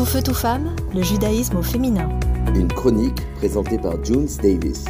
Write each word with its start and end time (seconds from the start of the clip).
Tout 0.00 0.06
feu, 0.06 0.22
tout 0.22 0.32
femme, 0.32 0.74
le 0.94 1.02
judaïsme 1.02 1.58
au 1.58 1.62
féminin. 1.62 2.08
Une 2.54 2.68
chronique 2.68 3.20
présentée 3.36 3.76
par 3.76 4.02
Junes 4.02 4.30
Davis. 4.42 4.86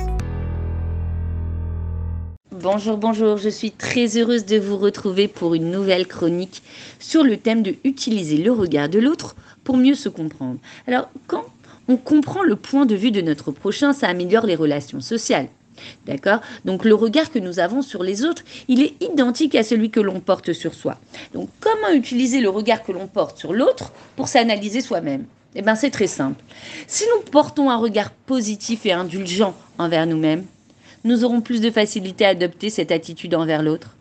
Bonjour, 2.52 2.96
bonjour, 2.96 3.36
je 3.36 3.48
suis 3.48 3.72
très 3.72 4.16
heureuse 4.16 4.46
de 4.46 4.56
vous 4.56 4.76
retrouver 4.76 5.26
pour 5.26 5.54
une 5.54 5.72
nouvelle 5.72 6.06
chronique 6.06 6.62
sur 7.00 7.24
le 7.24 7.38
thème 7.38 7.64
de 7.64 7.74
utiliser 7.82 8.36
le 8.36 8.52
regard 8.52 8.88
de 8.88 9.00
l'autre 9.00 9.34
pour 9.64 9.76
mieux 9.76 9.96
se 9.96 10.08
comprendre. 10.08 10.58
Alors, 10.86 11.10
quand 11.26 11.44
on 11.88 11.96
comprend 11.96 12.44
le 12.44 12.54
point 12.54 12.86
de 12.86 12.94
vue 12.94 13.10
de 13.10 13.20
notre 13.20 13.50
prochain, 13.50 13.92
ça 13.92 14.06
améliore 14.06 14.46
les 14.46 14.54
relations 14.54 15.00
sociales. 15.00 15.48
D'accord? 16.06 16.40
Donc 16.64 16.84
le 16.84 16.94
regard 16.94 17.30
que 17.30 17.38
nous 17.38 17.58
avons 17.58 17.82
sur 17.82 18.02
les 18.02 18.24
autres, 18.24 18.42
il 18.68 18.82
est 18.82 18.94
identique 19.02 19.54
à 19.54 19.62
celui 19.62 19.90
que 19.90 20.00
l'on 20.00 20.20
porte 20.20 20.52
sur 20.52 20.74
soi. 20.74 20.98
Donc 21.34 21.48
comment 21.60 21.90
utiliser 21.92 22.40
le 22.40 22.50
regard 22.50 22.82
que 22.82 22.92
l'on 22.92 23.06
porte 23.06 23.38
sur 23.38 23.52
l'autre 23.52 23.92
pour 24.16 24.28
s'analyser 24.28 24.80
soi-même? 24.80 25.26
Eh 25.54 25.62
bien 25.62 25.74
c'est 25.74 25.90
très 25.90 26.06
simple. 26.06 26.42
Si 26.86 27.04
nous 27.14 27.22
portons 27.30 27.70
un 27.70 27.76
regard 27.76 28.10
positif 28.10 28.86
et 28.86 28.92
indulgent 28.92 29.54
envers 29.78 30.06
nous-mêmes, 30.06 30.44
nous 31.04 31.24
aurons 31.24 31.40
plus 31.40 31.60
de 31.60 31.70
facilité 31.70 32.24
à 32.24 32.30
adopter 32.30 32.70
cette 32.70 32.92
attitude 32.92 33.34
envers 33.34 33.62
l'autre. 33.62 33.96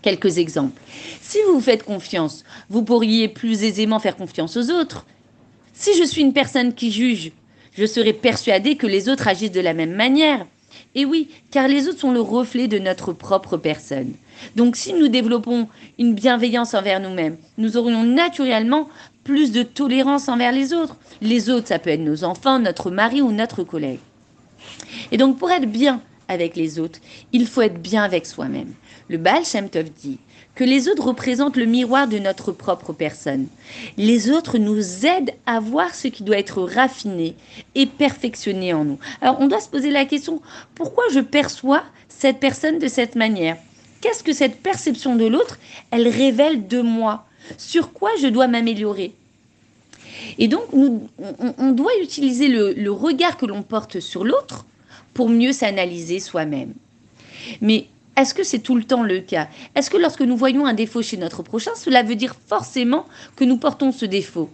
Quelques 0.00 0.38
exemples. 0.38 0.80
Si 1.20 1.38
vous 1.46 1.54
vous 1.54 1.60
faites 1.60 1.84
confiance, 1.84 2.42
vous 2.68 2.82
pourriez 2.82 3.28
plus 3.28 3.62
aisément 3.62 4.00
faire 4.00 4.16
confiance 4.16 4.56
aux 4.56 4.70
autres. 4.70 5.06
Si 5.74 5.96
je 5.96 6.04
suis 6.04 6.22
une 6.22 6.32
personne 6.32 6.74
qui 6.74 6.90
juge, 6.90 7.32
je 7.74 7.86
serai 7.86 8.12
persuadée 8.12 8.76
que 8.76 8.86
les 8.86 9.08
autres 9.08 9.28
agissent 9.28 9.52
de 9.52 9.60
la 9.60 9.74
même 9.74 9.92
manière. 9.94 10.46
Et 10.94 11.04
oui, 11.04 11.28
car 11.50 11.68
les 11.68 11.88
autres 11.88 12.00
sont 12.00 12.12
le 12.12 12.20
reflet 12.20 12.68
de 12.68 12.78
notre 12.78 13.12
propre 13.12 13.56
personne. 13.56 14.12
Donc 14.56 14.76
si 14.76 14.92
nous 14.94 15.08
développons 15.08 15.68
une 15.98 16.14
bienveillance 16.14 16.74
envers 16.74 17.00
nous-mêmes, 17.00 17.36
nous 17.58 17.76
aurions 17.76 18.04
naturellement 18.04 18.88
plus 19.24 19.52
de 19.52 19.62
tolérance 19.62 20.28
envers 20.28 20.52
les 20.52 20.72
autres. 20.72 20.96
Les 21.20 21.50
autres, 21.50 21.68
ça 21.68 21.78
peut 21.78 21.90
être 21.90 22.00
nos 22.00 22.24
enfants, 22.24 22.58
notre 22.58 22.90
mari 22.90 23.22
ou 23.22 23.32
notre 23.32 23.62
collègue. 23.62 24.00
Et 25.10 25.16
donc 25.16 25.38
pour 25.38 25.50
être 25.50 25.70
bien 25.70 26.02
avec 26.28 26.56
les 26.56 26.78
autres, 26.78 26.98
il 27.32 27.46
faut 27.46 27.62
être 27.62 27.80
bien 27.80 28.02
avec 28.02 28.26
soi-même. 28.26 28.72
Le 29.08 29.18
Baal 29.18 29.44
Shem 29.44 29.68
Tov 29.68 29.90
dit 29.90 30.18
que 30.54 30.64
les 30.64 30.88
autres 30.88 31.06
représentent 31.06 31.56
le 31.56 31.64
miroir 31.64 32.08
de 32.08 32.18
notre 32.18 32.52
propre 32.52 32.92
personne. 32.92 33.46
Les 33.96 34.30
autres 34.30 34.58
nous 34.58 35.06
aident 35.06 35.32
à 35.46 35.60
voir 35.60 35.94
ce 35.94 36.08
qui 36.08 36.22
doit 36.22 36.38
être 36.38 36.62
raffiné 36.62 37.34
et 37.74 37.86
perfectionné 37.86 38.74
en 38.74 38.84
nous. 38.84 38.98
Alors 39.20 39.40
on 39.40 39.48
doit 39.48 39.60
se 39.60 39.68
poser 39.68 39.90
la 39.90 40.04
question, 40.04 40.42
pourquoi 40.74 41.04
je 41.12 41.20
perçois 41.20 41.82
cette 42.08 42.38
personne 42.38 42.78
de 42.78 42.88
cette 42.88 43.16
manière? 43.16 43.56
Qu'est-ce 44.00 44.24
que 44.24 44.32
cette 44.32 44.60
perception 44.60 45.16
de 45.16 45.26
l'autre, 45.26 45.58
elle 45.90 46.08
révèle 46.08 46.66
de 46.66 46.82
moi? 46.82 47.24
Sur 47.56 47.92
quoi 47.92 48.10
je 48.20 48.26
dois 48.26 48.48
m'améliorer? 48.48 49.14
Et 50.38 50.48
donc, 50.48 50.62
on, 50.72 51.72
doit 51.72 51.92
utiliser 52.02 52.48
le, 52.48 52.72
le 52.72 52.92
regard 52.92 53.36
que 53.36 53.46
l'on 53.46 53.62
porte 53.62 54.00
sur 54.00 54.24
l'autre 54.24 54.66
pour 55.14 55.28
mieux 55.28 55.52
s'analyser 55.52 56.20
soi-même. 56.20 56.74
Mais 57.60 57.86
est-ce 58.22 58.34
que 58.34 58.44
c'est 58.44 58.60
tout 58.60 58.76
le 58.76 58.84
temps 58.84 59.02
le 59.02 59.20
cas? 59.20 59.48
Est-ce 59.74 59.90
que 59.90 59.96
lorsque 59.96 60.22
nous 60.22 60.36
voyons 60.36 60.64
un 60.64 60.74
défaut 60.74 61.02
chez 61.02 61.16
notre 61.16 61.42
prochain, 61.42 61.72
cela 61.74 62.02
veut 62.04 62.14
dire 62.14 62.36
forcément 62.46 63.04
que 63.34 63.44
nous 63.44 63.56
portons 63.58 63.90
ce 63.90 64.06
défaut? 64.06 64.48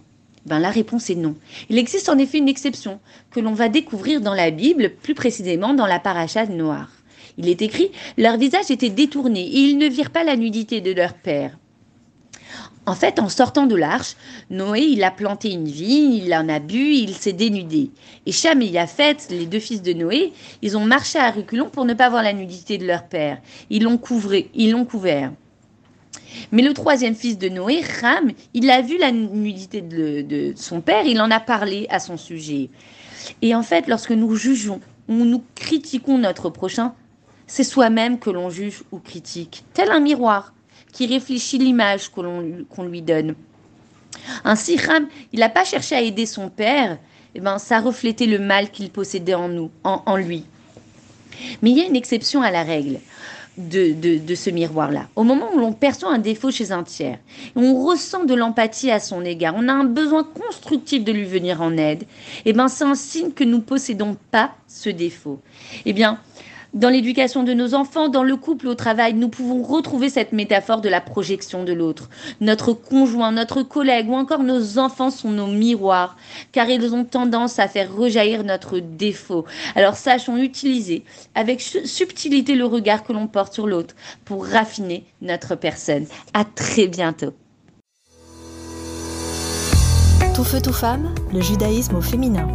Ben, 0.45 0.57
La 0.57 0.71
réponse 0.71 1.09
est 1.11 1.15
non. 1.15 1.35
Il 1.69 1.77
existe 1.77 2.09
en 2.09 2.17
effet 2.17 2.39
une 2.39 2.49
exception 2.49 2.99
que 3.29 3.39
l'on 3.39 3.53
va 3.53 3.69
découvrir 3.69 4.21
dans 4.21 4.33
la 4.33 4.49
Bible, 4.49 4.93
plus 5.03 5.13
précisément 5.13 5.75
dans 5.75 5.85
la 5.85 5.99
paracha 5.99 6.47
de 6.47 6.53
Noir. 6.53 6.89
Il 7.37 7.47
est 7.47 7.61
écrit 7.61 7.91
Leur 8.17 8.37
visage 8.37 8.71
était 8.71 8.89
détourné 8.89 9.41
et 9.41 9.59
ils 9.59 9.77
ne 9.77 9.87
virent 9.87 10.11
pas 10.11 10.23
la 10.23 10.35
nudité 10.35 10.81
de 10.81 10.91
leur 10.91 11.13
père. 11.13 11.57
En 12.89 12.95
fait, 12.95 13.19
en 13.19 13.29
sortant 13.29 13.67
de 13.67 13.75
l'arche, 13.75 14.15
Noé, 14.49 14.79
il 14.79 15.03
a 15.03 15.11
planté 15.11 15.51
une 15.51 15.67
vigne, 15.67 16.11
il 16.11 16.33
en 16.33 16.49
a 16.49 16.57
bu, 16.57 16.95
il 16.95 17.13
s'est 17.13 17.33
dénudé. 17.33 17.91
Et 18.25 18.31
Cham 18.31 18.63
et 18.63 18.65
Yafet, 18.65 19.17
les 19.29 19.45
deux 19.45 19.59
fils 19.59 19.83
de 19.83 19.93
Noé, 19.93 20.33
ils 20.63 20.75
ont 20.75 20.85
marché 20.85 21.19
à 21.19 21.29
reculons 21.29 21.69
pour 21.69 21.85
ne 21.85 21.93
pas 21.93 22.09
voir 22.09 22.23
la 22.23 22.33
nudité 22.33 22.79
de 22.79 22.87
leur 22.87 23.03
père. 23.03 23.37
Ils 23.69 23.83
l'ont 23.83 24.01
ils 24.55 24.71
l'ont 24.71 24.85
couvert. 24.85 25.31
Mais 26.51 26.63
le 26.63 26.73
troisième 26.73 27.13
fils 27.13 27.37
de 27.37 27.47
Noé, 27.47 27.83
Ram, 28.01 28.31
il 28.55 28.71
a 28.71 28.81
vu 28.81 28.97
la 28.97 29.11
nudité 29.11 29.81
de, 29.81 30.23
de, 30.23 30.53
son 30.55 30.81
père, 30.81 31.05
il 31.05 31.21
en 31.21 31.29
a 31.29 31.39
parlé 31.39 31.85
à 31.91 31.99
son 31.99 32.17
sujet. 32.17 32.71
Et 33.43 33.53
en 33.53 33.61
fait, 33.61 33.87
lorsque 33.87 34.13
nous 34.13 34.35
jugeons 34.35 34.81
ou 35.07 35.13
nous 35.13 35.43
critiquons 35.53 36.17
notre 36.17 36.49
prochain, 36.49 36.95
c'est 37.45 37.63
soi-même 37.63 38.17
que 38.17 38.31
l'on 38.31 38.49
juge 38.49 38.81
ou 38.91 38.97
critique, 38.97 39.63
tel 39.75 39.91
un 39.91 39.99
miroir 39.99 40.53
qui 40.91 41.07
réfléchit 41.07 41.57
l'image 41.57 42.09
qu'on 42.09 42.83
lui 42.83 43.01
donne. 43.01 43.35
Ainsi, 44.43 44.77
Ram, 44.77 45.07
il 45.31 45.39
n'a 45.39 45.49
pas 45.49 45.63
cherché 45.63 45.95
à 45.95 46.01
aider 46.01 46.25
son 46.25 46.49
père, 46.49 46.97
eh 47.35 47.39
ben, 47.39 47.57
ça 47.57 47.79
reflétait 47.79 48.25
le 48.25 48.39
mal 48.39 48.71
qu'il 48.71 48.89
possédait 48.89 49.35
en, 49.35 49.49
nous, 49.49 49.71
en, 49.83 50.17
lui. 50.17 50.45
Mais 51.61 51.71
il 51.71 51.77
y 51.77 51.81
a 51.81 51.85
une 51.85 51.95
exception 51.95 52.41
à 52.41 52.51
la 52.51 52.63
règle 52.63 52.99
de, 53.57 54.17
de, 54.17 54.35
ce 54.35 54.49
miroir-là. 54.49 55.07
Au 55.15 55.23
moment 55.23 55.53
où 55.53 55.59
l'on 55.59 55.73
perçoit 55.73 56.11
un 56.11 56.17
défaut 56.17 56.49
chez 56.49 56.71
un 56.71 56.83
tiers, 56.83 57.19
on 57.55 57.83
ressent 57.83 58.23
de 58.23 58.33
l'empathie 58.33 58.89
à 58.89 58.99
son 58.99 59.23
égard, 59.23 59.53
on 59.57 59.67
a 59.67 59.73
un 59.73 59.83
besoin 59.83 60.23
constructif 60.23 61.03
de 61.03 61.11
lui 61.11 61.25
venir 61.25 61.61
en 61.61 61.77
aide, 61.77 62.05
eh 62.45 62.53
ben, 62.53 62.67
c'est 62.67 62.85
un 62.85 62.95
signe 62.95 63.31
que 63.31 63.43
nous 63.43 63.61
possédons 63.61 64.17
pas 64.31 64.55
ce 64.67 64.89
défaut. 64.89 65.39
Eh 65.85 65.93
bien, 65.93 66.19
dans 66.73 66.89
l'éducation 66.89 67.43
de 67.43 67.53
nos 67.53 67.73
enfants, 67.73 68.09
dans 68.09 68.23
le 68.23 68.35
couple, 68.35 68.67
au 68.67 68.75
travail, 68.75 69.13
nous 69.13 69.29
pouvons 69.29 69.63
retrouver 69.63 70.09
cette 70.09 70.33
métaphore 70.33 70.81
de 70.81 70.89
la 70.89 71.01
projection 71.01 71.63
de 71.63 71.73
l'autre. 71.73 72.09
Notre 72.41 72.73
conjoint, 72.73 73.31
notre 73.31 73.63
collègue 73.63 74.09
ou 74.09 74.13
encore 74.13 74.43
nos 74.43 74.77
enfants 74.77 75.09
sont 75.09 75.31
nos 75.31 75.47
miroirs, 75.47 76.15
car 76.51 76.69
ils 76.69 76.93
ont 76.93 77.05
tendance 77.05 77.59
à 77.59 77.67
faire 77.67 77.93
rejaillir 77.93 78.43
notre 78.43 78.79
défaut. 78.79 79.45
Alors 79.75 79.95
sachons 79.95 80.37
utiliser 80.37 81.03
avec 81.33 81.61
subtilité 81.61 82.55
le 82.55 82.65
regard 82.65 83.03
que 83.03 83.13
l'on 83.13 83.27
porte 83.27 83.53
sur 83.53 83.65
l'autre 83.65 83.95
pour 84.23 84.45
raffiner 84.45 85.05
notre 85.21 85.55
personne. 85.55 86.05
À 86.33 86.45
très 86.45 86.87
bientôt. 86.87 87.33
Tout 90.35 90.43
feu, 90.43 90.61
tout 90.61 90.71
femme, 90.71 91.13
le 91.33 91.41
judaïsme 91.41 91.95
au 91.95 92.01
féminin. 92.01 92.47